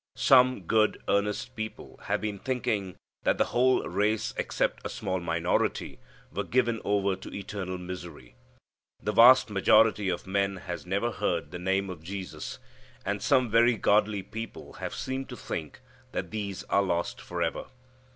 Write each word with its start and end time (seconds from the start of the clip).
Some 0.15 0.61
good, 0.63 0.99
earnest 1.07 1.55
people 1.55 1.99
have 2.05 2.21
been 2.21 2.39
thinking 2.39 2.95
that 3.21 3.37
the 3.37 3.45
whole 3.53 3.83
race 3.87 4.33
except 4.35 4.83
a 4.83 4.89
small 4.89 5.19
minority 5.19 5.99
were 6.33 6.43
given 6.43 6.81
over 6.83 7.15
to 7.15 7.31
eternal 7.31 7.77
misery. 7.77 8.33
The 9.03 9.11
vast 9.11 9.51
majority 9.51 10.09
of 10.09 10.25
men 10.25 10.55
has 10.55 10.87
never 10.87 11.11
heard 11.11 11.51
the 11.51 11.59
name 11.59 11.87
of 11.91 12.01
Jesus. 12.01 12.57
And 13.05 13.21
some 13.21 13.51
very 13.51 13.77
godly 13.77 14.23
people 14.23 14.73
have 14.73 14.95
seemed 14.95 15.29
to 15.29 15.37
think 15.37 15.81
that 16.13 16.31
these 16.31 16.63
are 16.63 16.81
lost 16.81 17.21
forever. 17.21 17.67